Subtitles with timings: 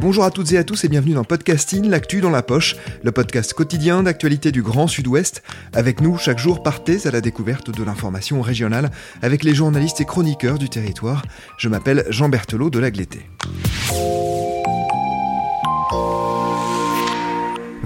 [0.00, 3.12] Bonjour à toutes et à tous et bienvenue dans Podcasting, l'actu dans la poche, le
[3.12, 5.42] podcast quotidien d'actualité du Grand Sud-Ouest.
[5.74, 8.90] Avec nous, chaque jour, partez à la découverte de l'information régionale
[9.20, 11.22] avec les journalistes et chroniqueurs du territoire.
[11.58, 13.28] Je m'appelle Jean Berthelot de Lagleté.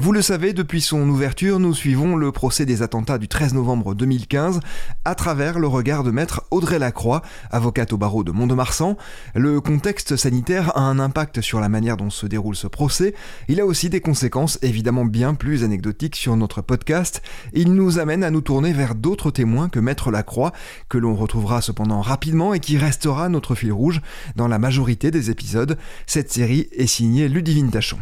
[0.04, 3.94] Vous le savez, depuis son ouverture, nous suivons le procès des attentats du 13 novembre
[3.94, 4.60] 2015
[5.06, 8.98] à travers le regard de maître Audrey Lacroix, avocate au barreau de Mont-de-Marsan.
[9.34, 13.14] Le contexte sanitaire a un impact sur la manière dont se déroule ce procès.
[13.48, 17.22] Il a aussi des conséquences évidemment bien plus anecdotiques sur notre podcast.
[17.54, 20.52] Il nous amène à nous tourner vers d'autres témoins que maître Lacroix,
[20.90, 24.02] que l'on retrouvera cependant rapidement et qui restera notre fil rouge
[24.36, 25.78] dans la majorité des épisodes.
[26.06, 27.96] Cette série est signée Ludivine Tachon.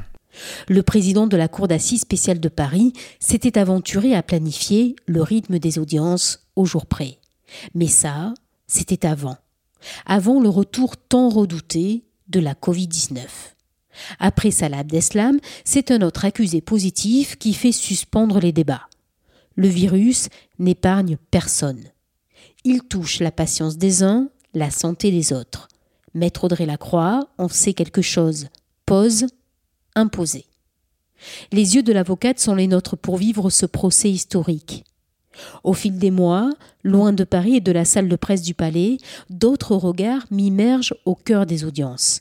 [0.68, 5.58] Le président de la Cour d'assises spéciale de Paris s'était aventuré à planifier le rythme
[5.58, 7.18] des audiences au jour près.
[7.74, 8.34] Mais ça,
[8.66, 9.36] c'était avant.
[10.06, 13.18] Avant le retour tant redouté de la Covid-19.
[14.18, 18.88] Après Salah Abdeslam, c'est un autre accusé positif qui fait suspendre les débats.
[19.54, 21.82] Le virus n'épargne personne.
[22.64, 25.68] Il touche la patience des uns, la santé des autres.
[26.14, 28.48] Maître Audrey Lacroix en sait quelque chose.
[28.86, 29.26] Pose
[29.94, 30.46] imposé.
[31.52, 34.84] Les yeux de l'avocate sont les nôtres pour vivre ce procès historique.
[35.64, 36.50] Au fil des mois,
[36.82, 38.98] loin de Paris et de la salle de presse du palais,
[39.30, 42.20] d'autres regards m'immergent au cœur des audiences.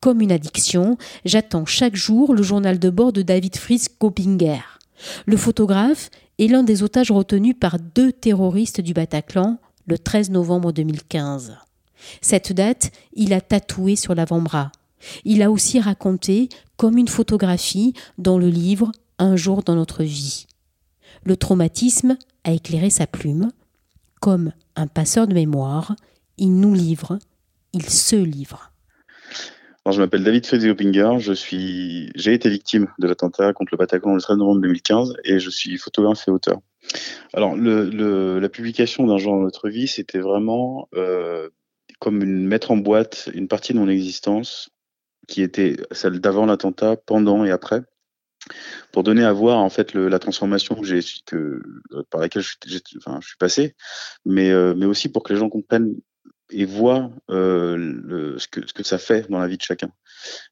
[0.00, 4.60] Comme une addiction, j'attends chaque jour le journal de bord de David Fritz Kopinger.
[5.26, 10.72] Le photographe est l'un des otages retenus par deux terroristes du Bataclan le 13 novembre
[10.72, 11.56] 2015.
[12.20, 14.72] Cette date, il a tatoué sur l'avant-bras.
[15.24, 20.46] Il a aussi raconté, comme une photographie, dans le livre Un jour dans notre vie.
[21.24, 23.50] Le traumatisme a éclairé sa plume.
[24.20, 25.94] Comme un passeur de mémoire,
[26.38, 27.18] il nous livre,
[27.72, 28.72] il se livre.
[29.88, 34.14] je m'appelle David Freddy Hoppinger, je suis, j'ai été victime de l'attentat contre le Bataclan
[34.14, 36.58] le 13 novembre 2015 et je suis photographe et auteur.
[37.32, 41.48] Alors, la publication d'un jour dans notre vie, c'était vraiment euh,
[42.00, 44.70] comme une, mettre en boîte une partie de mon existence
[45.28, 47.82] qui était celle d'avant l'attentat, pendant et après,
[48.90, 51.62] pour donner à voir en fait le, la transformation que j'ai que
[52.10, 52.56] par laquelle je,
[52.98, 53.76] enfin, je suis passé,
[54.24, 55.94] mais euh, mais aussi pour que les gens comprennent
[56.50, 59.90] et voient euh, le, ce que ce que ça fait dans la vie de chacun.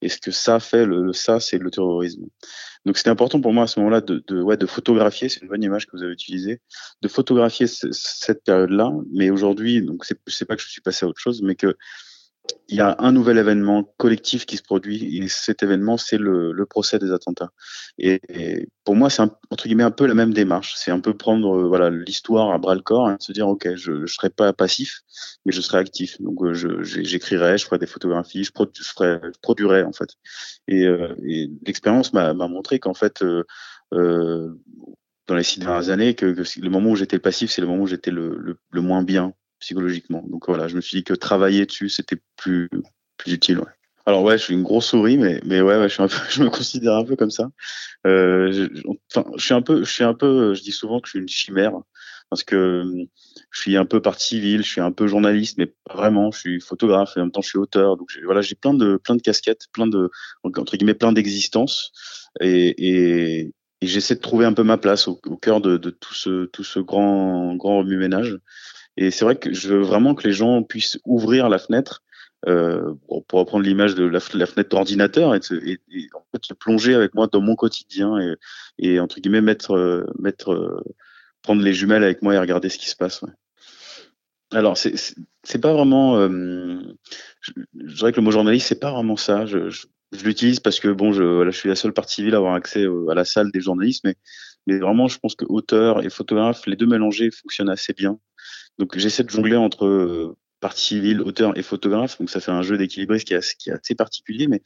[0.03, 2.25] Et ce que ça fait, le, ça, c'est le terrorisme.
[2.87, 5.48] Donc c'était important pour moi à ce moment-là de, de, ouais, de photographier, c'est une
[5.48, 6.60] bonne image que vous avez utilisée,
[7.02, 8.91] de photographier cette période-là.
[9.12, 11.76] Mais aujourd'hui, donc c'est pas que je suis passé à autre chose, mais que
[12.69, 15.19] il y a un nouvel événement collectif qui se produit.
[15.19, 17.50] Et cet événement c'est le, le, procès des attentats.
[17.99, 18.21] Et,
[18.84, 20.75] pour moi c'est entre guillemets un peu la même démarche.
[20.77, 23.75] C'est un peu prendre euh, voilà l'histoire à bras le corps et se dire ok
[23.75, 25.00] je ne serai pas passif
[25.44, 26.21] mais je serai actif.
[26.21, 30.11] Donc euh, j'écrirai je, ferai des photographies je, je, ferai, je produirai en fait.
[30.69, 34.55] Et, euh, et l'expérience m'a montré qu'en fait euh,
[35.27, 37.87] dans les six dernières années que, le moment où j'étais passif c'est le moment où
[37.87, 40.25] j'étais le, le moins bien psychologiquement.
[40.28, 42.69] Donc voilà, je me suis dit que travailler dessus, c'était plus,
[43.16, 43.60] plus utile.
[44.06, 47.16] Alors ouais, je suis une grosse souris, mais mais ouais, je me considère un peu
[47.16, 47.50] comme ça.
[48.06, 48.65] Euh, je,
[49.37, 51.28] je suis un peu, je suis un peu, je dis souvent que je suis une
[51.28, 51.72] chimère
[52.31, 52.84] parce que
[53.50, 56.31] je suis un peu partie civile, je suis un peu journaliste, mais vraiment.
[56.31, 57.97] Je suis photographe et en même temps je suis auteur.
[57.97, 60.10] Donc voilà, j'ai plein de plein de casquettes, plein de
[60.44, 61.93] entre guillemets plein d'existences
[62.41, 66.47] et, et, j'essaie de trouver un peu ma place au, cœur de, de, tout ce
[66.47, 68.38] tout ce grand grand remue ménage.
[68.96, 72.02] Et c'est vrai que je veux vraiment que les gens puissent ouvrir la fenêtre
[72.46, 72.94] euh,
[73.28, 75.40] pour reprendre l'image de la, fenêtre d'ordinateur et,
[75.90, 78.34] et, en fait se plonger avec moi dans mon quotidien et,
[78.78, 80.82] et entre guillemets mettre euh, mettre euh,
[81.42, 83.20] prendre les jumelles avec moi et regarder ce qui se passe.
[83.20, 83.31] Ouais.
[84.52, 84.94] Alors c'est
[85.43, 86.81] c'est pas vraiment euh,
[87.43, 89.44] je, je, dirais que le mot journaliste c'est pas vraiment ça.
[89.44, 92.34] Je, je, je l'utilise parce que bon je voilà, je suis la seule partie civile
[92.34, 94.16] à avoir accès à la salle des journalistes mais
[94.66, 98.19] mais vraiment je pense que auteur et photographe les deux mélangés fonctionnent assez bien
[98.81, 102.19] donc j'essaie de jongler entre euh, partie civile, auteur et photographe.
[102.19, 104.62] Donc ça fait un jeu d'équilibriste qui, qui est assez particulier, mais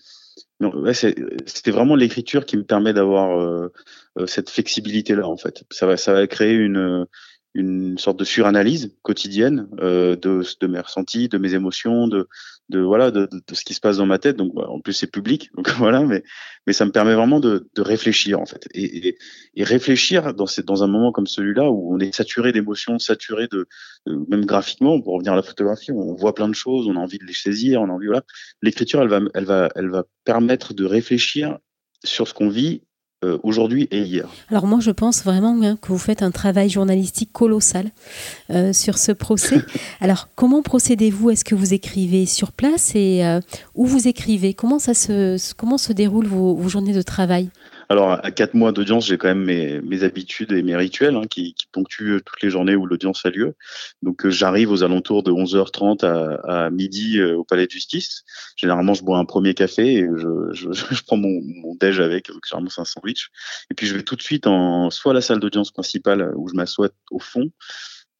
[0.61, 3.73] ouais, c'était vraiment l'écriture qui me permet d'avoir euh,
[4.19, 5.65] euh, cette flexibilité là en fait.
[5.71, 7.07] Ça va, ça va créer une
[7.57, 12.29] une sorte de suranalyse quotidienne euh, de, de mes ressentis, de mes émotions, de,
[12.71, 14.37] de voilà, de, de, ce qui se passe dans ma tête.
[14.37, 16.23] Donc en plus c'est public, donc voilà, mais
[16.67, 19.19] mais ça me permet vraiment de, de réfléchir en fait et, et,
[19.55, 23.67] et réfléchir dans dans un moment comme celui-là où on est saturé d'émotions, saturé de,
[24.07, 27.19] même graphiquement pour revenir à la photographie, on voit plein de choses, on a envie
[27.19, 28.23] de les saisir, on a envie voilà.
[28.63, 31.59] L'écriture, elle va elle va elle va permettre de réfléchir
[32.05, 32.83] sur ce qu'on vit
[33.25, 34.29] euh, aujourd'hui et hier.
[34.51, 37.91] Alors moi, je pense vraiment hein, que vous faites un travail journalistique colossal
[38.51, 39.63] euh, sur ce procès.
[40.01, 41.31] Alors, comment procédez-vous?
[41.31, 43.41] Est-ce que vous écrivez sur place et euh,
[43.75, 44.53] où vous écrivez?
[44.53, 47.49] Comment ça se comment se déroulent vos journées de travail?
[47.89, 51.27] Alors, à quatre mois d'audience, j'ai quand même mes, mes, habitudes et mes rituels hein,
[51.29, 53.55] qui, qui, ponctuent toutes les journées où l'audience a lieu.
[54.03, 58.25] Donc, euh, j'arrive aux alentours de 11h30 à, à midi euh, au palais de justice.
[58.57, 62.29] Généralement, je bois un premier café et je, je, je prends mon, mon, déj avec,
[62.29, 63.31] donc généralement c'est un sandwich.
[63.71, 66.49] Et puis, je vais tout de suite en soit à la salle d'audience principale où
[66.49, 67.51] je m'assois au fond,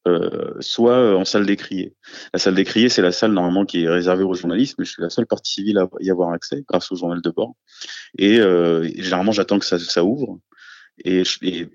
[0.07, 1.95] euh, soit euh, en salle d'écrier.
[2.33, 5.01] La salle d'écrier, c'est la salle normalement qui est réservée aux journalistes, mais je suis
[5.01, 7.55] la seule partie civile à y avoir accès grâce au journal de bord.
[8.17, 10.39] Et, euh, généralement, j'attends que ça, ça ouvre.
[11.03, 11.23] Et,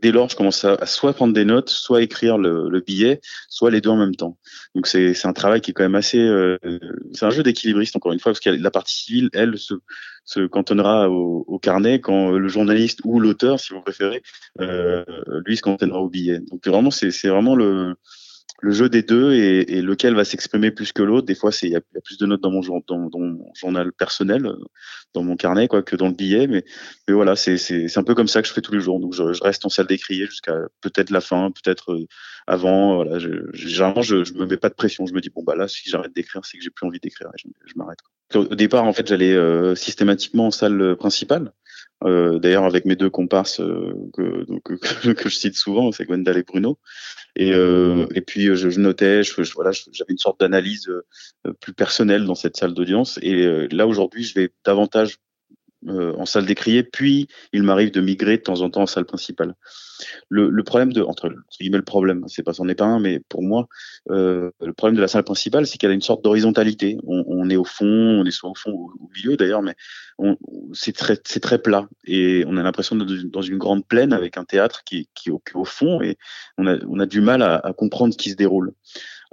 [0.01, 3.71] dès lors, je commence à, soit prendre des notes, soit écrire le, le billet, soit
[3.71, 4.39] les deux en même temps.
[4.75, 6.19] Donc c'est un travail qui est quand même assez.
[6.19, 6.57] Euh,
[7.13, 9.75] c'est un jeu d'équilibriste encore une fois, parce que la partie civile, elle, se,
[10.25, 14.23] se cantonnera au, au, carnet quand le journaliste ou l'auteur, si vous préférez,
[14.61, 15.05] euh,
[15.45, 16.41] lui se cantonnera au billet.
[16.51, 17.97] Donc vraiment, c'est vraiment le
[18.61, 21.27] le jeu des deux et, lequel va s'exprimer plus que l'autre.
[21.27, 24.51] Des fois, il y, a plus de notes dans mon, dans, dans mon journal personnel,
[25.15, 26.47] dans mon carnet, quoi, que dans le billet.
[26.47, 26.65] Mais,
[27.09, 29.01] mais voilà, c'est c'est un peu comme ça que je fais tous les jours.
[29.01, 32.07] Donc, je, je reste en salle d'écrier jusqu'à peut-être la fin, peut-être euh,
[32.47, 32.97] avant.
[32.97, 35.07] Voilà, je, généralement, je, je me mets pas de pression.
[35.07, 37.29] Je me dis bon bah là, si j'arrête d'écrire, c'est que j'ai plus envie d'écrire.
[37.37, 37.99] Je, je m'arrête.
[38.35, 41.53] Au départ, en fait, j'allais euh, systématiquement en salle principale.
[42.05, 46.39] Euh, D'ailleurs, avec mes deux comparses euh, que, que, que, je cite souvent, c'est Gwendal
[46.39, 46.79] et Bruno.
[47.37, 51.75] Et, euh, et puis, je, je notais, je, voilà, j'avais une sorte d'analyse euh, plus
[51.75, 53.19] personnelle dans cette salle d'audience.
[53.23, 55.19] Et euh, là, aujourd'hui, je vais davantage
[55.89, 59.07] euh, en salle d'écrier, puis il m'arrive de migrer de temps en temps en salle
[59.07, 59.55] principale.
[60.29, 63.21] Le, le problème de, entre, guillemets, le problème, c'est pas, c'en est pas un, mais
[63.31, 63.67] pour moi,
[64.11, 66.99] euh, le problème de la salle principale, c'est qu'elle a une sorte d'horizontalité.
[67.07, 69.75] On, on, est au fond, on est soit au fond ou au milieu d'ailleurs, mais
[70.73, 74.37] c'est très, c'est très plat et on a l'impression d'être dans une grande plaine avec
[74.37, 76.17] un théâtre qui, qui, est au, fond et
[76.59, 78.73] on a, on a du mal à, à comprendre ce qui se déroule.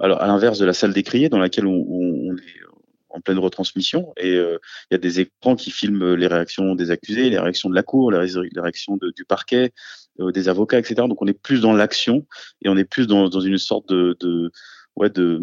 [0.00, 2.68] Alors, à l'inverse de la salle d'écrier dans laquelle on, on, est
[3.10, 4.58] en pleine retransmission et euh,
[4.90, 7.82] il y a des écrans qui filment les réactions des accusés, les réactions de la
[7.82, 8.18] cour, les,
[8.56, 9.72] réactions du parquet,
[10.20, 10.94] euh, des avocats, etc.
[11.08, 12.26] Donc on est plus dans l'action
[12.62, 14.52] et on est plus dans, dans une sorte de, de
[14.96, 15.40] ouais de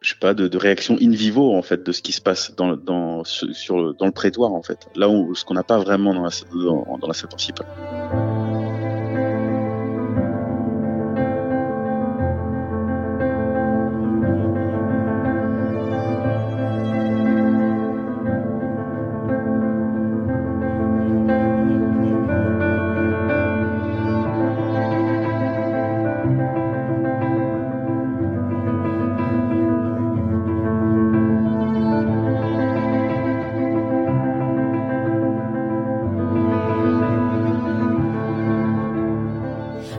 [0.00, 2.54] je sais pas de, de, réaction in vivo en fait de ce qui se passe
[2.54, 6.14] dans dans sur dans le prétoire en fait là où ce qu'on n'a pas vraiment
[6.14, 7.66] dans la dans, dans la salle principale.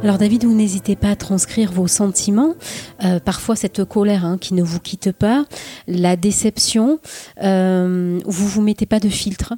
[0.09, 2.55] Alors David, vous n'hésitez pas à transcrire vos sentiments,
[3.03, 5.45] euh, parfois cette colère hein, qui ne vous quitte pas,
[5.85, 6.99] la déception,
[7.43, 9.53] euh, vous vous mettez pas de filtre?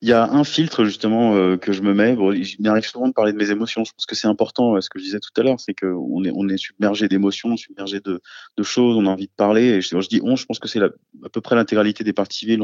[0.00, 2.16] Il y a un filtre justement euh, que je me mets.
[2.16, 2.46] Bon, il
[2.82, 3.84] souvent de parler de mes émotions.
[3.84, 4.80] Je pense que c'est important.
[4.80, 8.00] Ce que je disais tout à l'heure, c'est qu'on est on est submergé d'émotions, submergé
[8.00, 8.22] de,
[8.62, 8.96] choses.
[8.96, 9.64] On a envie de parler.
[9.64, 10.36] Et je, je dis on.
[10.36, 12.62] Je pense que c'est à peu près l'intégralité des parties civiles.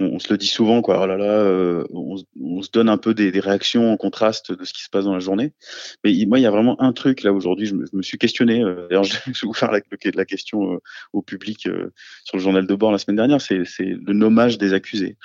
[0.00, 1.00] On, on, se le dit souvent, quoi.
[1.02, 4.52] Oh là là, euh, on, on, se donne un peu des, des, réactions en contraste
[4.52, 5.52] de ce qui se passe dans la journée.
[6.04, 7.66] Mais moi, il y a vraiment un truc là aujourd'hui.
[7.66, 8.62] Je, je, me suis questionné.
[8.62, 9.80] Euh, D'ailleurs, je, vais vous faire la,
[10.14, 10.78] la question euh,
[11.12, 11.92] au public euh,
[12.24, 13.40] sur le journal de bord la semaine dernière.
[13.40, 15.16] C'est le nommage des accusés.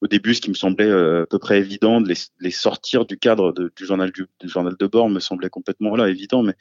[0.00, 3.06] Au début, ce qui me semblait euh, à peu près évident de les, les sortir
[3.06, 6.42] du cadre de, du journal du, du, journal de bord me semblait complètement là évident,
[6.42, 6.54] mais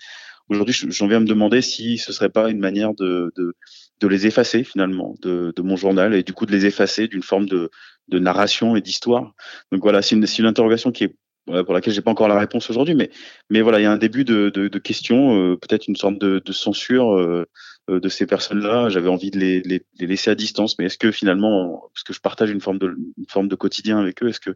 [0.50, 3.56] aujourd'hui, j'en viens à me demander si ce serait pas une manière de, de,
[4.00, 7.24] de les effacer finalement de, de, mon journal et du coup de les effacer d'une
[7.24, 7.70] forme de,
[8.10, 9.34] de narration et d'histoire.
[9.72, 12.70] Donc voilà, c'est une, une interrogation qui est pour laquelle j'ai pas encore la réponse
[12.70, 13.10] aujourd'hui, mais
[13.50, 16.18] mais voilà, il y a un début de, de, de questions, euh, peut-être une sorte
[16.18, 17.46] de, de censure euh,
[17.90, 18.90] euh, de ces personnes-là.
[18.90, 22.14] J'avais envie de les, les, les, laisser à distance, mais est-ce que finalement, parce que
[22.14, 24.52] je partage une forme de une forme de quotidien avec eux, est-ce que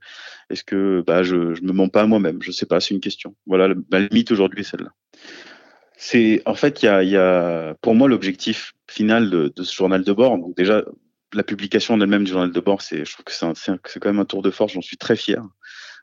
[0.50, 2.42] est-ce que bah je je me mens pas à moi-même?
[2.42, 3.36] Je sais pas, c'est une question.
[3.46, 4.92] Voilà, ma limite aujourd'hui est celle-là.
[5.98, 10.04] C'est en fait, il y a, y a, pour moi l'objectif final de, ce journal
[10.04, 10.38] de bord.
[10.38, 10.84] Donc déjà,
[11.34, 14.20] la publication en elle-même du journal de bord, c'est, je trouve que c'est, quand même
[14.20, 14.74] un tour de force.
[14.74, 15.44] J'en suis très fier.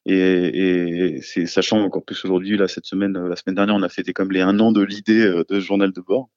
[0.07, 4.12] Et, c'est sachant encore plus aujourd'hui, là, cette semaine, la semaine dernière, on a fêté
[4.12, 6.29] comme les un an de l'idée de ce journal de bord.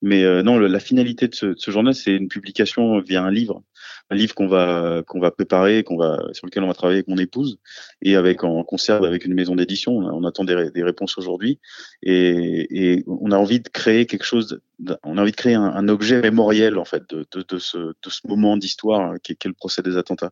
[0.00, 3.62] Mais euh, non, la finalité de ce, ce journal, c'est une publication via un livre,
[4.10, 7.08] un livre qu'on va qu'on va préparer, qu'on va sur lequel on va travailler avec
[7.08, 7.58] mon épouse
[8.00, 9.96] et avec en concert avec une maison d'édition.
[9.96, 11.58] On, attend des, des réponses aujourd'hui
[12.02, 14.60] et, et, on a envie de créer quelque chose.
[15.02, 17.78] On a envie de créer un, un objet mémoriel en fait de, de, de, ce,
[17.78, 20.30] de ce moment d'histoire qui est le procès des attentats.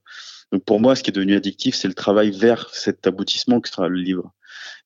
[0.53, 3.69] Donc pour moi, ce qui est devenu addictif, c'est le travail vers cet aboutissement que
[3.69, 4.33] sera le livre.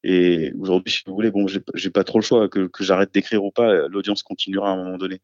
[0.03, 3.51] Et aujourd'hui, si vous voulez, bon, j'ai pas trop le choix, que, j'arrête d'écrire ou
[3.51, 5.21] pas, l'audience continuera à un moment donné.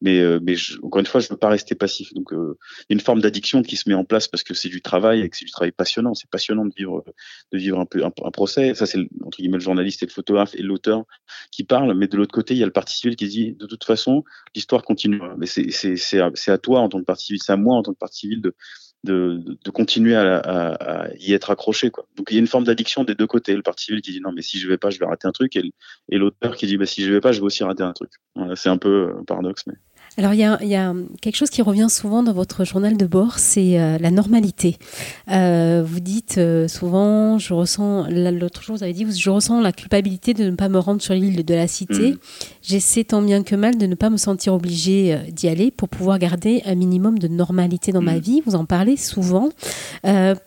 [0.00, 2.12] Mais, euh, mais encore une fois, je veux pas rester passif.
[2.14, 2.56] Donc, euh,
[2.88, 5.36] une forme d'addiction qui se met en place parce que c'est du travail et que
[5.36, 6.14] c'est du travail passionnant.
[6.14, 7.04] C'est passionnant de vivre,
[7.52, 8.74] de vivre un peu un, procès.
[8.74, 11.04] Ça, c'est entre guillemets le journaliste et le photographe et l'auteur
[11.50, 11.96] qui parlent.
[11.96, 14.22] Mais de l'autre côté, il y a le parti civil qui dit, de toute façon,
[14.54, 15.20] l'histoire continue.
[15.36, 17.98] Mais c'est à toi en tant que parti civil, c'est à moi en tant que
[17.98, 18.54] parti civil de
[19.04, 21.90] de, de continuer à, à, à, y être accroché.
[21.90, 22.06] Quoi.
[22.16, 23.54] Donc il y a une forme d'addiction des deux côtés.
[23.54, 25.32] Le parti civil qui dit non, mais si je vais pas, je vais rater un
[25.32, 25.72] truc, et,
[26.10, 28.10] l'auteur qui dit bah, si je vais pas, je vais aussi rater un truc.
[28.34, 29.64] Voilà, c'est un peu un paradoxe.
[29.66, 29.74] Mais...
[30.18, 32.96] Alors il y, a, il y, a, quelque chose qui revient souvent dans votre journal
[32.96, 34.76] de bord, c'est euh, la normalité.
[35.30, 39.70] Euh, vous dites euh, souvent, je ressens, l'autre jour vous avez dit, je ressens la
[39.70, 42.14] culpabilité de ne pas me rendre sur l'île de la Cité.
[42.14, 42.18] Mm.
[42.62, 46.18] J'essaie tant bien que mal de ne pas me sentir obligée d'y aller pour pouvoir
[46.18, 48.20] garder un minimum de normalité dans ma mm.
[48.20, 48.42] vie.
[48.44, 49.50] Vous en parlez souvent.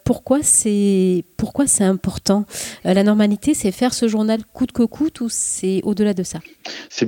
[0.03, 2.45] pourquoi c'est pourquoi c'est important?
[2.83, 6.39] La normalité, c'est faire ce journal coûte que coûte ou c'est au-delà de ça?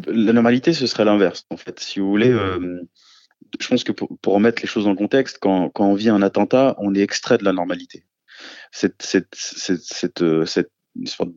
[0.08, 1.82] La normalité, ce serait l'inverse en fait.
[1.82, 2.34] Si vous voulez
[3.60, 6.76] je pense que pour, remettre les choses dans le contexte, quand, on vit un attentat,
[6.80, 8.06] on est extrait de la normalité.
[8.72, 10.46] Cette, cette, cette, euh,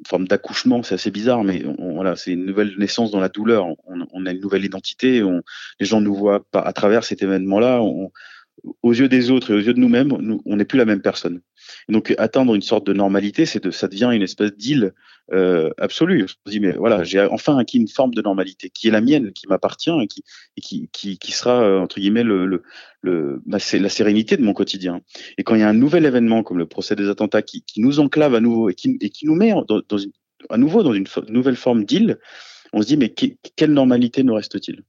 [0.06, 3.66] forme d'accouchement, c'est assez bizarre, mais voilà, c'est une nouvelle naissance dans la douleur.
[3.86, 5.22] On, a une nouvelle identité.
[5.80, 7.80] les gens nous voient à travers cet événement-là.
[8.82, 10.12] Aux yeux des autres et aux yeux de nous-mêmes,
[10.44, 11.40] on n'est plus la même personne
[11.88, 14.92] donc atteindre une sorte de normalité, c'est de, ça devient une espèce d'île
[15.32, 16.24] euh, absolue.
[16.24, 19.00] On se dit mais voilà, j'ai enfin acquis une forme de normalité qui est la
[19.00, 20.22] mienne, qui m'appartient et qui,
[20.56, 22.62] et qui, qui, qui, sera euh, entre guillemets le, le,
[23.02, 25.00] le bah, c'est la sérénité de mon quotidien.
[25.38, 27.80] Et quand il y a un nouvel événement comme le procès des attentats qui, qui
[27.80, 30.12] nous enclave à nouveau et qui, et qui nous met dans une,
[30.50, 32.18] à nouveau dans une nouvelle forme d'île,
[32.72, 34.82] on se dit mais quelle normalité nous reste-t-il?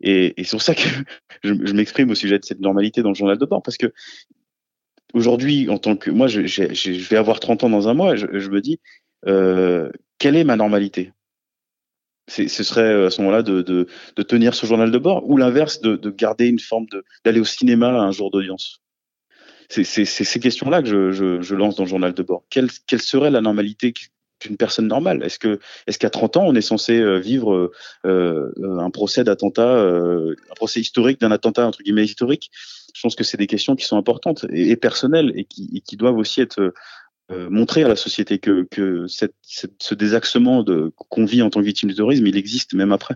[0.00, 0.82] Et, c'est pour ça que
[1.42, 3.92] je, m'exprime au sujet de cette normalité dans le journal de bord parce que
[5.14, 6.40] aujourd'hui, en tant que moi, je,
[7.08, 8.80] vais avoir 30 ans dans un mois, je, je me dis,
[9.26, 11.12] euh, quelle est ma normalité?
[12.28, 13.86] Ce serait euh, à ce moment-là de,
[14.22, 16.86] tenir ce journal de bord, ou l'inverse, de, de, garder une forme
[17.24, 18.80] d'aller au cinéma un jour d'audience?
[19.68, 22.44] C'est ces questions-là que je, lance dans le journal de bord.
[22.50, 23.92] Quelle serait la normalité
[24.42, 27.72] d'une personne normale Est-ce que, est-ce qu'à 30 ans, on est censé euh, vivre
[28.06, 32.50] euh, un procès d'attentat, euh, un procès historique d'un attentat entre guillemets historique?
[32.94, 36.40] Je pense que c'est des questions qui sont importantes et, personnelles et qui, doivent aussi
[36.40, 36.72] être
[37.30, 38.66] euh, montrées à la société que,
[39.08, 40.64] ce désaxement
[41.08, 43.14] qu'on vit en tant que victime du terrorisme, il existe même après.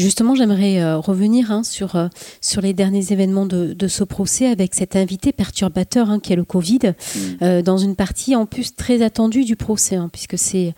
[0.00, 2.08] Justement, j'aimerais euh, revenir hein, sur, euh,
[2.40, 6.36] sur les derniers événements de, de, ce procès avec cet invité perturbateur hein, qui est
[6.36, 7.18] le Covid, mm.
[7.42, 10.74] euh, dans une partie en plus très attendue du procès, hein, puisque c'est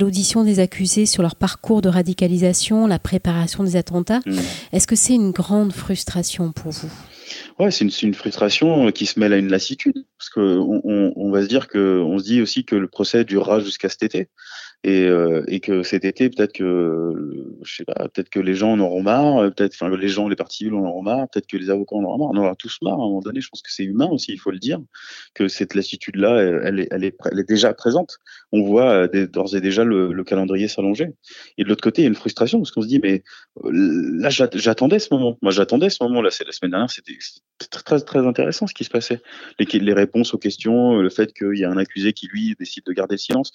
[0.00, 4.20] l'audition des accusés sur leur parcours de radicalisation, la préparation des attentats.
[4.26, 4.38] Mm.
[4.72, 6.90] Est-ce que c'est une grande frustration pour vous?
[7.60, 11.30] Ouais, c'est une, une, frustration qui se mêle à une lassitude, parce qu'on on, on
[11.30, 14.28] va se dire que on se dit aussi que le procès durera jusqu'à cet été
[14.84, 18.72] et, euh, et que cet été peut-être que je sais pas peut-être que les gens
[18.72, 21.70] en auront marre peut-être enfin les gens les partis en auront marre peut-être que les
[21.70, 22.30] avocats en auront marre.
[22.34, 24.38] On aura tous marre à un moment donné je pense que c'est humain aussi il
[24.38, 24.78] faut le dire
[25.32, 28.18] que cette lassitude là elle est, elle est, elle est déjà présente.
[28.52, 31.08] On voit euh, d'ores et déjà le, le calendrier s'allonger.
[31.56, 33.22] Et de l'autre côté il y a une frustration parce qu'on se dit mais
[33.64, 35.38] euh, là j'attendais ce moment.
[35.40, 37.16] Moi j'attendais ce moment là c'est la semaine dernière c'était
[37.70, 39.22] très très intéressant ce qui se passait.
[39.58, 42.84] Les, les réponses aux questions le fait qu'il y a un accusé qui lui décide
[42.86, 43.50] de garder le silence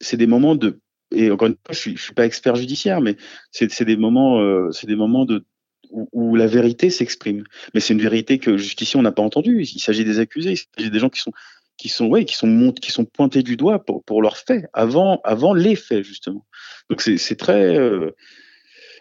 [0.00, 0.80] c'est des moments de
[1.14, 3.16] et encore une fois, je suis, suis pas expert judiciaire, mais
[3.52, 5.44] c'est des moments, euh, c'est des moments de
[5.90, 7.44] où, la vérité s'exprime.
[7.72, 9.62] Mais c'est une vérité que jusqu'ici on n'a pas entendue.
[9.62, 11.32] Il s'agit des accusés, il s'agit des gens qui sont
[11.76, 15.20] qui sont ouais, qui sont qui sont pointés du doigt pour pour leurs faits avant
[15.24, 16.46] avant les faits justement.
[16.90, 18.10] Donc c'est très euh,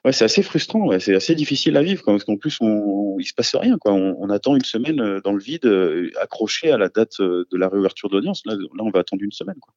[0.06, 3.34] ouais, c'est assez frustrant, c'est assez difficile à vivre parce qu'en plus on, il se
[3.34, 3.94] passe rien quoi.
[3.94, 5.66] On, on, attend une semaine euh, dans le vide
[6.22, 8.44] accroché à la date de la réouverture d'audience.
[8.46, 9.74] Là, là on va attendre une semaine quoi.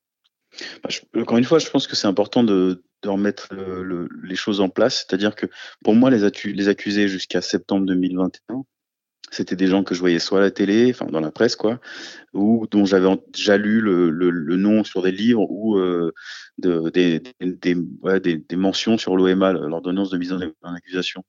[0.83, 4.69] Bah, encore une fois, je pense que c'est important de, remettre le, les choses en
[4.69, 5.07] place.
[5.07, 5.47] C'est-à-dire que
[5.85, 6.25] pour moi, les,
[6.69, 8.65] accusés jusqu'à septembre 2021,
[9.31, 11.81] c'était des gens que je voyais soit à la télé, enfin dans la presse quoi,
[12.33, 16.13] ou dont j'avais déjà lu le, nom sur des livres ou euh,
[16.59, 20.41] des, des, mentions sur l'OMA, l'ordonnance de mise en,
[20.75, 21.25] accusation.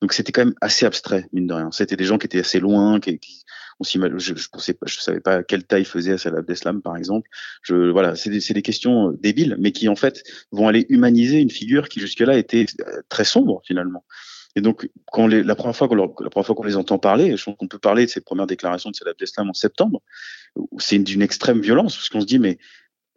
[0.00, 1.70] Donc c'était quand même assez abstrait mine de rien.
[1.72, 3.44] C'était des gens qui étaient assez loin, qui, qui
[3.80, 7.28] on je, je pensais pas, je savais pas quelle taille faisait Salah Abdeslam par exemple.
[7.62, 11.38] Je voilà, c'est des, des questions euh, débiles, mais qui en fait vont aller humaniser
[11.38, 14.04] une figure qui jusque-là était euh, très sombre finalement.
[14.56, 17.36] Et donc, quand les, la première fois qu'on la première fois qu'on les entend parler,
[17.36, 20.02] je pense qu'on peut parler de ces premières déclarations de Salah Abdeslam en septembre,
[20.78, 22.58] c'est d'une extrême violence, parce qu'on se dit, mais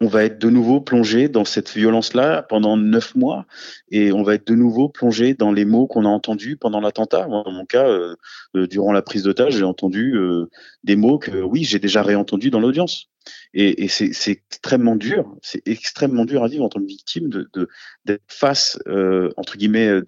[0.03, 3.45] on va être de nouveau plongé dans cette violence-là pendant neuf mois,
[3.89, 7.25] et on va être de nouveau plongé dans les mots qu'on a entendus pendant l'attentat.
[7.25, 8.15] Dans mon cas, euh,
[8.57, 10.49] euh, durant la prise d'otage, j'ai entendu euh,
[10.83, 13.09] des mots que, oui, j'ai déjà réentendus dans l'audience.
[13.53, 17.29] Et, c'est extrêmement dur, c'est extrêmement dur à vivre en tant que victime
[18.03, 18.77] d'être face,
[19.37, 20.01] entre guillemets,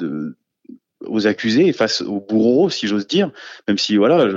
[1.06, 3.32] aux accusés et face aux bourreaux, si j'ose dire,
[3.70, 4.28] même si voilà,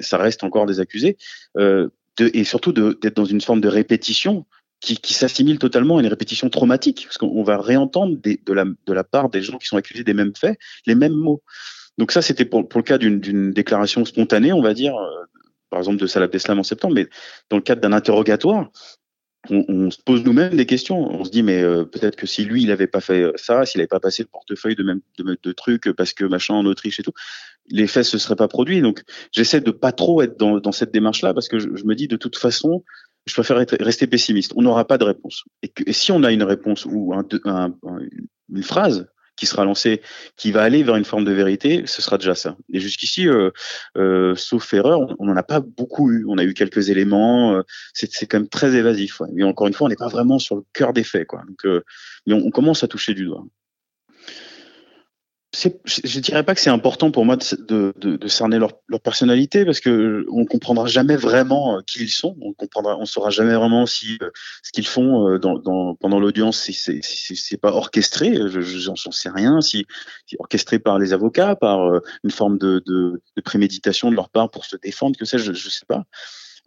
[0.00, 1.16] ça reste encore des accusés,
[1.56, 4.46] et surtout d'être dans une forme de répétition
[4.82, 8.64] qui, qui s'assimile totalement à une répétition traumatique, parce qu'on va réentendre des, de, la,
[8.64, 11.42] de la part des gens qui sont accusés des mêmes faits les mêmes mots.
[11.98, 15.24] Donc ça, c'était pour, pour le cas d'une déclaration spontanée, on va dire, euh,
[15.70, 17.08] par exemple de Salah Abdeslam en septembre, mais
[17.48, 18.70] dans le cadre d'un interrogatoire,
[19.50, 20.98] on, se pose nous-mêmes des questions.
[20.98, 23.80] On se dit, mais euh, peut-être que si lui, il n'avait pas fait ça, s'il
[23.80, 27.00] n'avait pas passé le portefeuille de même de, de, trucs parce que machin en Autriche
[27.00, 27.12] et tout,
[27.68, 28.80] les faits se seraient pas produits.
[28.80, 32.06] Donc, j'essaie de pas trop être dans, dans cette démarche-là parce que je, me dis,
[32.06, 32.84] de toute façon,
[33.26, 34.52] je préfère rester pessimiste.
[34.56, 35.44] On n'aura pas de réponse.
[35.62, 37.74] Et, si on a une réponse ou un, un,
[38.52, 39.06] une phrase,
[39.36, 40.02] qui sera lancé,
[40.36, 42.56] qui va aller vers une forme de vérité, ce sera déjà ça.
[42.72, 43.50] Et jusqu'ici, euh,
[43.96, 46.24] euh, sauf erreur, on n'en a pas beaucoup eu.
[46.28, 47.54] On a eu quelques éléments.
[47.56, 47.62] Euh,
[47.94, 49.22] c'est quand même très évasif.
[49.32, 51.26] Mais encore une fois, on n'est pas vraiment sur le cœur des faits.
[51.26, 51.42] Quoi.
[51.48, 51.82] Donc, euh,
[52.26, 53.44] mais on, commence à toucher du doigt
[55.54, 60.46] je dirais pas que c'est important pour moi de, cerner leur, personnalité parce que on
[60.46, 62.36] comprendra jamais vraiment euh, qui ils sont.
[62.40, 64.30] On comprendra, on saura jamais vraiment si euh,
[64.62, 65.38] ce qu'ils font euh,
[66.00, 68.34] pendant l'audience, si c'est pas orchestré.
[68.34, 69.60] Je j'en sais rien.
[69.60, 69.86] Si,
[70.26, 74.76] si orchestré par les avocats, par une forme de, préméditation de leur part pour se
[74.76, 76.04] défendre, que sais-je, je sais pas.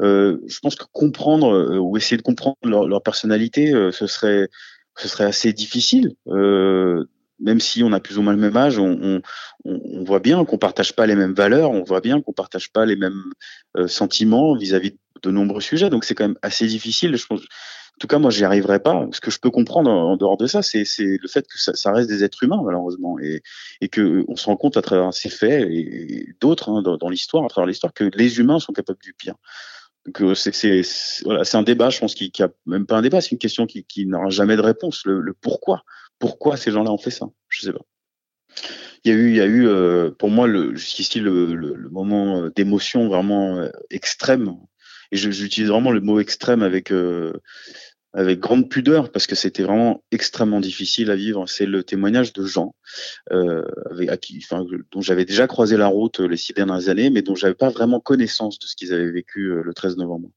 [0.02, 4.50] Euh, je pense que comprendre ou essayer de comprendre leur, personnalité, ce serait
[5.26, 6.16] assez difficile.
[6.28, 7.06] Euh,
[7.40, 9.22] même si on a plus ou moins le même âge, on,
[10.04, 12.96] voit bien qu'on partage pas les mêmes valeurs, on voit bien qu'on partage pas les
[12.96, 13.24] mêmes
[13.78, 15.90] euh, sentiments vis-à-vis de nombreux sujets.
[15.90, 17.16] Donc c'est quand même assez difficile.
[17.96, 19.08] En tout cas, moi, j'y arriverai pas.
[19.14, 22.10] Ce que je peux comprendre en, dehors de ça, c'est le fait que ça, reste
[22.10, 23.42] des êtres humains, malheureusement, et,
[23.80, 27.46] et que on se rend compte à travers ces faits et, d'autres hein, dans, l'histoire,
[27.46, 29.36] à travers l'histoire, que les humains sont capables du pire.
[30.22, 33.40] Euh, c'est un débat, je pense, qui, qui a même pas un débat, c'est une
[33.40, 35.04] question qui, n'aura jamais de réponse.
[35.06, 35.84] Le pourquoi
[36.20, 37.86] pourquoi ces gens-là ont fait ça Je sais pas.
[39.06, 44.56] Il y a eu, euh, pour moi jusqu'ici le, moment euh, d'émotion vraiment euh, extrême.
[45.12, 46.92] Et j'utilise vraiment le mot extrême avec
[48.40, 51.48] grande pudeur parce que c'était vraiment extrêmement difficile à vivre.
[51.48, 52.74] C'est le témoignage de gens
[53.30, 58.00] dont j'avais déjà croisé la route les six dernières années, mais dont j'avais pas vraiment
[58.00, 60.32] connaissance de ce qu'ils avaient vécu le 13 novembre.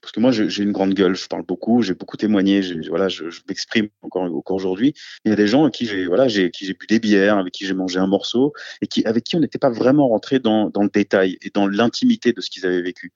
[0.00, 3.24] Parce que moi, j'ai une grande gueule, je parle beaucoup, j'ai beaucoup témoigné, voilà, je,
[3.48, 4.94] m'exprime encore, aujourd'hui.
[5.24, 7.66] Il y a des gens avec qui j'ai voilà, j'ai bu des bières, avec qui
[7.66, 10.88] j'ai mangé un morceau, et qui avec qui on n'était pas vraiment rentré dans, le
[10.88, 13.12] détail et dans l'intimité de ce qu'ils avaient vécu.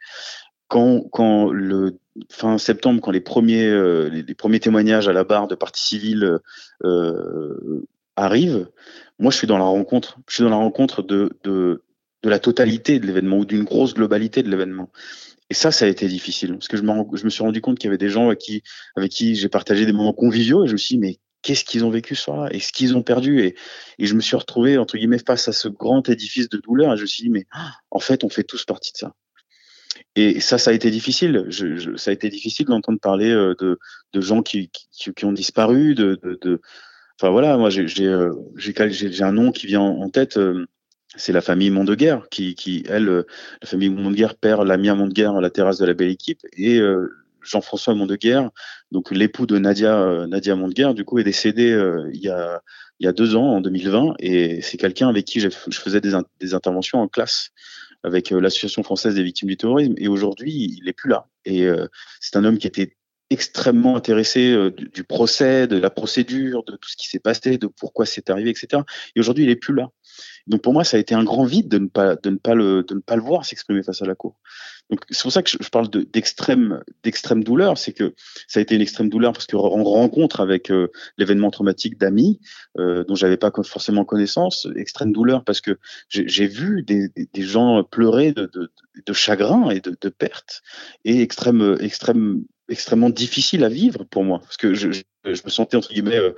[0.68, 1.98] Quand, le
[2.31, 6.38] fin septembre, quand les premiers euh, les, premiers témoignages à la barre de partie civile
[6.85, 8.68] euh, arrivent,
[9.18, 11.83] moi je suis dans la rencontre, je suis dans la rencontre de
[12.25, 14.90] la totalité de l'événement ou d'une grosse globalité de l'événement.
[15.52, 17.78] Et ça, ça a été difficile parce que je me, je me suis rendu compte
[17.78, 18.62] qu'il y avait des gens avec qui,
[18.96, 21.84] avec qui j'ai partagé des moments conviviaux et je me suis dit, mais qu'est-ce qu'ils
[21.84, 22.48] ont vécu ce soir-là?
[22.54, 23.54] Et ce qu'ils ont perdu et,
[23.98, 26.96] et, je me suis retrouvé entre guillemets face à ce grand édifice de douleur et
[26.96, 27.44] je me suis dit mais
[27.90, 29.14] en fait on fait tous partie de ça.
[30.16, 31.46] Et ça ça a été difficile.
[31.96, 33.78] Ça a été difficile d'entendre parler euh, de,
[34.14, 36.62] de gens qui, qui, ont disparu de, de,
[37.20, 40.64] enfin voilà moi euh, j'ai un nom qui vient en tête euh,
[41.16, 43.27] c'est la famille Mondeguerre qui, qui, elle, euh,
[43.61, 47.09] la famille Mondeguerre perd la Mondeguerre à la terrasse de la belle équipe et euh,
[47.42, 48.51] Jean-François Mondeguerre,
[48.92, 51.77] donc l'époux de Nadia, Nadia Mondeguerre, du coup, est décédé
[52.14, 52.62] il y a
[53.01, 56.12] il y a deux ans, en 2020, et c'est quelqu'un avec qui je faisais des,
[56.38, 57.48] des, interventions en classe
[58.05, 59.94] avec l'Association française des victimes du terrorisme.
[59.96, 61.27] Et aujourd'hui, il n'est plus là.
[61.44, 61.66] Et
[62.20, 62.94] c'est un homme qui était
[63.32, 67.66] extrêmement intéressé euh, du, procès, de la procédure, de tout ce qui s'est passé, de
[67.66, 68.82] pourquoi c'est arrivé, etc.
[69.16, 69.88] Et aujourd'hui, il est plus là.
[70.46, 72.54] Donc pour moi, ça a été un grand vide de ne pas de ne pas
[72.54, 74.36] le de ne pas le voir s'exprimer face à la cour.
[74.90, 78.14] Donc c'est pour ça que je, parle d'extrême douleur, c'est que
[78.48, 82.40] ça a été une extrême douleur parce que en rencontre avec euh, l'événement traumatique d'amis
[82.78, 87.84] euh, dont j'avais pas forcément connaissance, extrême douleur parce que j'ai vu des, des, gens
[87.84, 88.70] pleurer de, de,
[89.06, 90.62] de chagrin et de, de perte
[91.04, 94.88] et extrême extrême extrêmement difficile à vivre pour moi, parce que je,
[95.24, 96.32] me sentais entre guillemets euh,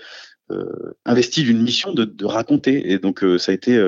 [0.51, 3.81] euh, investi d'une mission de, raconter, et donc euh, ça a été,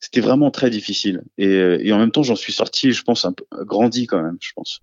[0.00, 1.22] c'était vraiment très difficile.
[1.38, 4.50] Et, et en même temps, j'en suis sorti, je pense, un grandi quand même, je
[4.54, 4.80] pense.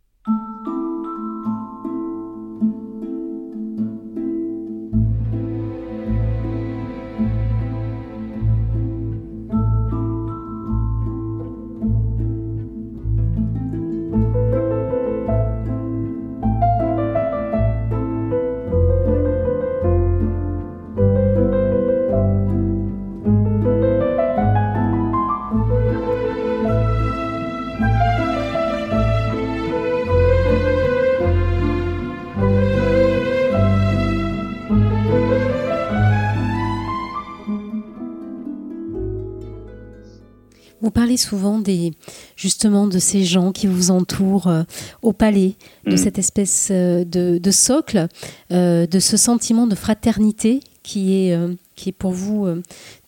[41.18, 41.94] Souvent des,
[42.36, 44.64] justement de ces gens qui vous entourent euh,
[45.02, 45.98] au palais, de mm.
[45.98, 48.08] cette espèce euh, de, socle,
[48.52, 51.38] euh, de ce sentiment de fraternité qui est,
[51.76, 52.48] qui est pour vous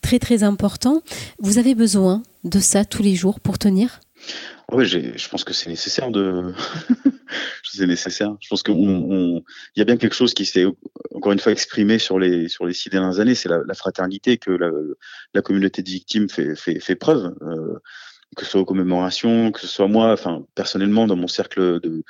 [0.02, 1.02] très très important.
[1.40, 4.00] Vous avez besoin de ça tous les jours pour tenir?
[4.70, 6.54] Oui, je pense que c'est nécessaire de.
[7.64, 8.36] c'est nécessaire.
[8.40, 9.42] Je pense qu'il
[9.76, 10.66] y a bien quelque chose qui s'est
[11.14, 14.50] encore une fois exprimé sur les sur les six dernières années, c'est la, fraternité que
[15.32, 17.34] la, communauté de victimes fait, fait, preuve.
[17.42, 17.78] Euh,
[18.34, 22.02] que ce soit aux commémorations, que ce soit moi, enfin personnellement dans mon cercle de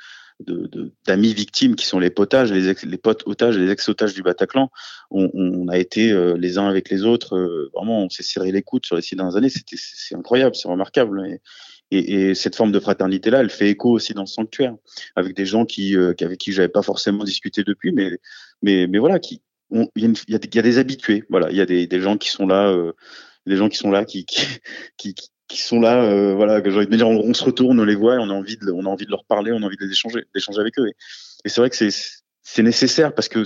[1.05, 4.71] d'amis victimes qui sont les potages, les, les potes otages, les ex-otages du Bataclan,
[5.11, 8.61] on, a été euh, les uns avec les autres, euh, vraiment on s'est serré les
[8.61, 11.39] coudes sur les six dernières années, c'était c'est incroyable, c'est remarquable.
[11.97, 14.75] Et, cette forme de fraternité-là, elle fait écho aussi dans le sanctuaire,
[15.15, 18.19] avec des gens qui, euh, avec qui j'avais pas forcément discuté depuis, mais,
[18.61, 22.17] mais, mais voilà, qui, il y, a des habitués, voilà, il y a des, gens
[22.17, 22.93] qui sont là, euh,
[23.45, 24.45] des gens qui sont là, qui, qui,
[24.97, 25.15] qui,
[25.47, 26.61] qui sont là, euh, voilà,
[27.05, 29.25] on, se retourne, on les voit, on a envie de, on a envie de leur
[29.25, 30.87] parler, on a envie de les échanger, d'échanger avec eux.
[30.87, 31.89] Et, c'est vrai que c'est,
[32.41, 33.43] c'est nécessaire parce que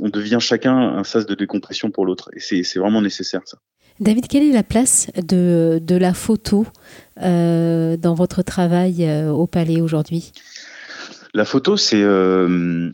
[0.00, 3.58] on devient chacun un sas de décompression pour l'autre, et c'est vraiment nécessaire ça.
[4.00, 6.66] David, quelle est la place de, la photo
[7.22, 10.32] euh, dans votre travail euh, au Palais aujourd'hui?
[11.34, 12.90] La photo, c'est euh,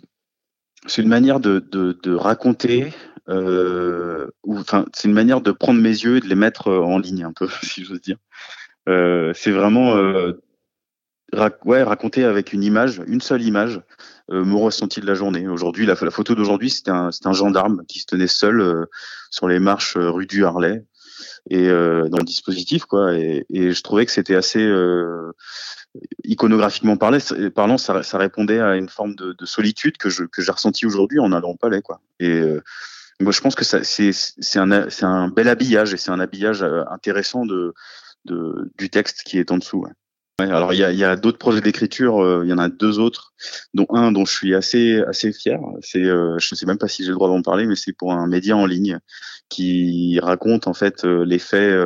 [0.87, 2.93] c'est une manière de, raconter,
[3.27, 7.33] enfin, c'est une manière de prendre mes yeux et de les mettre en ligne un
[7.33, 8.17] peu, si j'ose dire.
[8.87, 9.97] c'est vraiment
[11.65, 13.81] ouais, raconter avec une image, une seule image,
[14.31, 15.49] mon ressenti de la journée.
[15.49, 18.87] Aujourd'hui, la, la, photo d'aujourd'hui, c'était un, un, gendarme qui se tenait seul
[19.31, 20.85] sur les marches rue du Harley
[21.51, 23.15] et euh, dans le dispositif quoi.
[23.15, 25.33] Et, et je trouvais que c'était assez euh,
[26.25, 27.19] iconographiquement parlant,
[27.55, 30.87] parlant ça, ça, répondait à une forme de, de solitude que je que j'ai ressenti
[30.87, 32.01] aujourd'hui en allant au palais quoi.
[32.21, 32.63] Et euh,
[33.21, 36.63] moi je pense que c'est c'est un c'est un bel habillage et c'est un habillage
[36.63, 37.75] euh, intéressant de,
[38.25, 39.93] de du texte qui est en dessous ouais
[40.41, 43.01] alors il y a, y a d'autres projets d'écriture, euh, il y en a deux
[43.01, 43.33] autres,
[43.75, 45.59] dont un dont je suis assez assez fier.
[45.81, 47.93] C'est, euh, je ne sais même pas si j'ai le droit d'en parler, mais c'est
[47.93, 49.01] pour un média en ligne
[49.49, 51.77] qui raconte en fait euh, les faits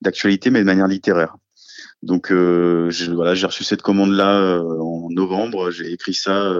[0.00, 1.36] d'actualité, mais de manière littéraire.
[2.02, 5.70] Donc je, voilà, j'ai reçu cette commande là en novembre.
[5.70, 6.54] J'ai écrit ça.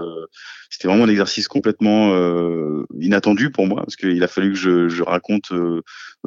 [0.68, 2.12] C'était vraiment un exercice complètement
[2.98, 5.82] inattendu pour moi parce qu'il a fallu que je, je raconte euh,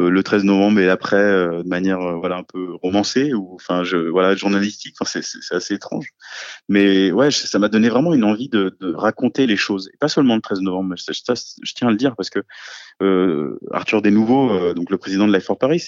[0.10, 3.84] le 13 novembre et après euh, de manière euh, voilà un peu romancée ou enfin
[3.84, 4.96] je voilà journalistique.
[5.00, 6.10] Enfin, c'est assez étrange.
[6.70, 9.90] Mais ouais ça m'a donné vraiment une envie de, raconter les choses.
[9.94, 12.40] Et pas seulement le 13 novembre ça, je tiens à le dire parce que
[13.02, 15.86] euh, Arthur Desnouveaux donc le président de Life for Paris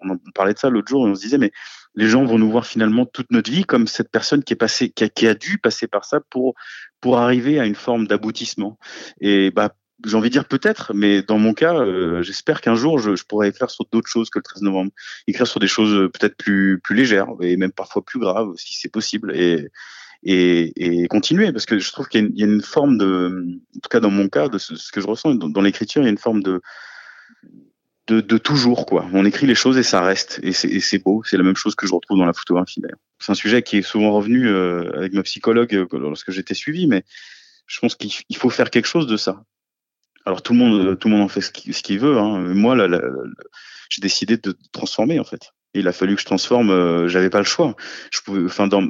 [0.00, 1.52] on parlait de ça l'autre jour et on se disait mais
[1.94, 4.92] les gens vont nous voir finalement toute notre vie comme cette personne qui est passée
[5.00, 6.54] a, qui a dû passer par ça pour
[7.00, 8.78] pour arriver à une forme d'aboutissement.
[9.20, 12.98] Et bah j'ai envie de dire peut-être, mais dans mon cas, euh, j'espère qu'un jour
[12.98, 14.90] je, je, pourrai écrire sur d'autres choses que le 13 novembre,
[15.26, 18.74] écrire sur des choses euh, peut-être plus plus légères et même parfois plus graves si
[18.74, 19.68] c'est possible et,
[20.22, 23.80] et et continuer parce que je trouve qu'il y, y, a une forme de, en
[23.80, 26.10] tout cas dans mon cas, de ce, que je ressens dans, l'écriture, il y a
[26.10, 26.60] une forme de
[28.08, 29.06] de, de, toujours quoi.
[29.12, 31.22] On écrit les choses et ça reste et c'est beau.
[31.24, 32.98] C'est la même chose que je retrouve dans la photographie d'ailleurs.
[33.20, 37.04] C'est un sujet qui est souvent revenu euh, avec ma psychologue lorsque j'étais suivi, mais
[37.66, 39.44] Je pense qu'il faut faire quelque chose de ça.
[40.24, 42.18] Alors tout le monde, tout le monde en fait ce qu'il veut.
[42.18, 42.38] Hein.
[42.54, 42.76] Moi,
[43.88, 45.50] j'ai décidé de transformer en fait.
[45.74, 46.70] il a fallu que je transforme.
[46.70, 47.74] Euh, j'avais pas le choix.
[48.12, 48.80] Je pouvais, enfin, dans,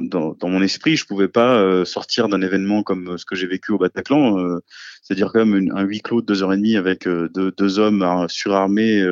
[0.43, 3.77] mon esprit, je pouvais pas euh, sortir d'un événement comme ce que j'ai vécu au
[3.77, 4.59] Bataclan, euh,
[5.01, 8.27] c'est-à-dire quand même un huis clos de deux heures et demie avec deux, deux, hommes
[8.29, 9.03] surarmés,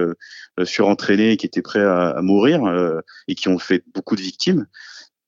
[0.64, 2.62] surentraînés, qui étaient prêts à, à mourir
[3.28, 4.68] et qui ont fait beaucoup de victimes.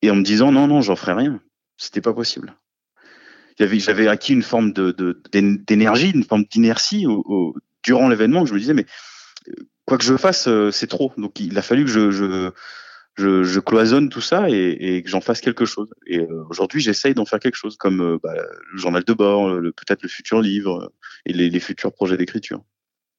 [0.01, 1.41] Et en me disant non, non, j'en ferai rien.
[1.77, 2.56] C'était pas possible
[3.58, 7.06] j'avais acquis une forme d'énergie, une forme d'inertie
[7.84, 8.46] durant l'événement.
[8.46, 8.86] Je me disais mais
[9.50, 9.54] euh,
[9.86, 11.13] quoi que je fasse, euh, c'est trop.
[11.18, 11.92] Donc il a fallu que
[13.16, 15.89] je, cloisonne tout ça et, que j'en fasse quelque chose.
[16.08, 18.34] Et euh, aujourd'hui, j'essaye d'en faire quelque chose, comme bah,
[18.72, 20.92] le journal de bord, peut-être le futur livre
[21.26, 22.63] et les futurs projets d'écriture.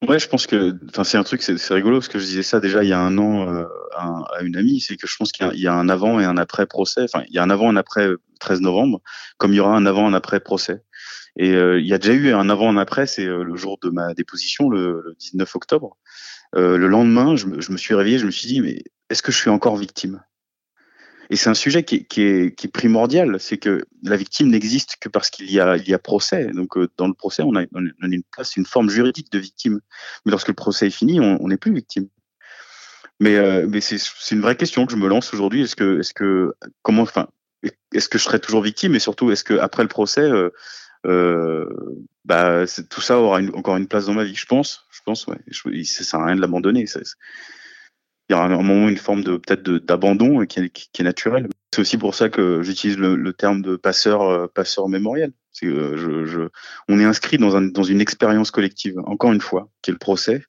[0.07, 2.83] Ouais, je pense que, c'est un truc, c'est rigolo parce que je disais ça déjà
[2.83, 3.65] il y a un an euh,
[3.95, 6.65] à, une amie, c'est que je pense qu'il y, a un avant et un après
[6.65, 7.03] procès.
[7.03, 9.01] Enfin, il y a un avant et un après 13 novembre,
[9.37, 10.83] comme il y aura un avant et un après procès.
[11.37, 13.55] Et euh, il y a déjà eu un avant et un après, c'est euh, le
[13.55, 15.97] jour de ma déposition, le, 19 octobre.
[16.53, 19.37] le lendemain, je, je, me suis réveillé, je me suis dit, mais est-ce que je
[19.37, 20.21] suis encore victime?
[21.29, 25.51] Et c'est un sujet qui est, primordial, c'est que la victime n'existe que parce qu'il
[25.51, 26.47] y a, procès.
[26.53, 29.79] Donc euh, dans le procès, on a, une place, une forme juridique de victime.
[30.25, 32.07] Mais lorsque le procès est fini, on n'est plus victime.
[33.19, 35.63] Mais, euh, c'est une vraie question que je me lance aujourd'hui.
[35.63, 35.75] Est-ce
[36.13, 37.27] que, comment, enfin,
[37.93, 38.95] est-ce que je serai toujours victime?
[38.95, 40.29] Et surtout, est-ce que après le procès,
[41.05, 41.69] euh,
[42.25, 44.35] bah, tout ça aura encore une place dans ma vie?
[44.35, 45.37] Je pense, je pense, ouais.
[45.85, 46.85] Ça sert à rien de l'abandonner
[48.29, 51.47] il y a un moment une forme de peut-être d'abandon qui, qui, est naturel.
[51.73, 55.31] C'est aussi pour ça que j'utilise le, le, terme de passeur euh, passeur mémoriel.
[55.51, 56.41] C'est euh, je, je,
[56.89, 58.99] on est inscrit dans, un, dans une expérience collective.
[59.05, 60.43] Encore une fois, qui est le procès.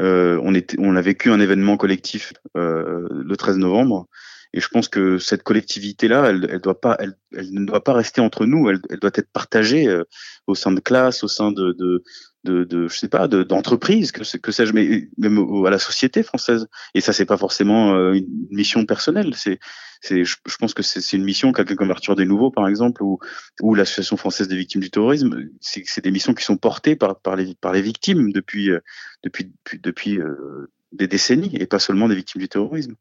[0.00, 4.06] Euh, on, était, on a vécu un événement collectif euh, le 13 novembre.
[4.52, 6.60] Et je pense que cette collectivité-là, elle, elle,
[6.98, 8.68] elle, elle, ne doit pas rester entre nous.
[8.68, 10.04] Elle, elle doit être partagée euh,
[10.46, 12.02] au sein de classes, au sein de, de,
[12.44, 16.68] de, de je sais pas, d'entreprises, que, que sais-je, mais même à la société française.
[16.94, 19.34] Et ça, c'est pas forcément euh, une mission personnelle.
[19.34, 19.58] C'est,
[20.00, 23.18] c'est, je, pense que c'est une mission, quelqu'un comme Arthur des Nouveaux, par exemple, ou,
[23.60, 25.48] ou l'Association française des victimes du terrorisme.
[25.60, 28.80] C'est des missions qui sont portées par, par, les, par les victimes depuis, euh,
[29.22, 32.94] depuis, depuis, depuis euh, des décennies, et pas seulement des victimes du terrorisme.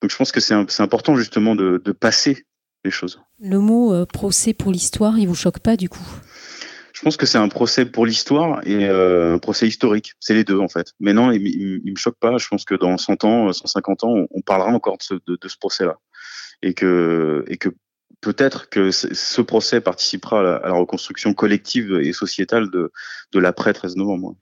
[0.00, 2.46] Donc, je pense que c'est important justement de, de passer
[2.84, 3.20] les choses.
[3.40, 6.04] Le mot procès pour l'histoire, il vous choque pas du coup?
[7.04, 10.14] Pense que c'est un procès pour l'histoire et euh, un procès historique.
[10.20, 10.92] C'est les deux en fait.
[10.98, 12.38] Mais non, il, il, me choque pas.
[12.38, 15.56] Je pense que dans 100 ans, 150 ans, on, parlera encore de ce, de, ce
[15.58, 15.98] procès-là
[16.62, 17.68] et que et que
[18.20, 22.90] peut-être que ce procès participera à la, à la, reconstruction collective et sociétale de,
[23.32, 24.34] de l'après 13 novembre.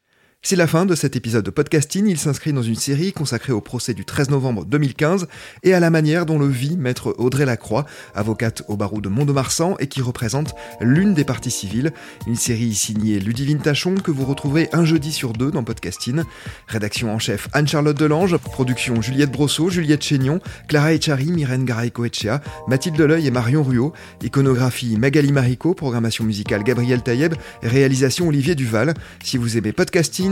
[0.45, 2.09] C'est la fin de cet épisode de podcasting.
[2.09, 5.29] Il s'inscrit dans une série consacrée au procès du 13 novembre 2015
[5.63, 9.77] et à la manière dont le vit maître Audrey Lacroix, avocate au barreau de Mont-de-Marsan
[9.79, 11.93] et qui représente l'une des parties civiles.
[12.27, 16.23] Une série signée Ludivine Tachon que vous retrouvez un jeudi sur deux dans podcasting.
[16.67, 22.97] Rédaction en chef Anne-Charlotte Delange, production Juliette Brosseau, Juliette Chénion, Clara Echari, Myrène Garay-Coetchea, Mathilde
[22.97, 23.93] Deleuil et Marion Ruot,
[24.25, 28.95] iconographie Magali Marico, programmation musicale Gabriel Taïeb, réalisation Olivier Duval.
[29.23, 30.32] Si vous aimez podcasting,